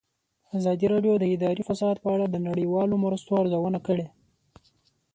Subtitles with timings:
[0.57, 4.05] ازادي راډیو د اداري فساد په اړه د نړیوالو مرستو ارزونه کړې.